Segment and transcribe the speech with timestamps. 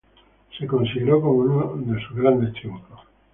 [0.57, 3.01] Se consideró como uno de sus grandes triunfos.